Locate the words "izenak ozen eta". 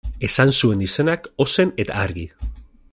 0.85-2.01